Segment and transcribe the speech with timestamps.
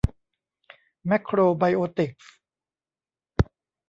[1.05, 2.33] แม็คโครไบโอติกส์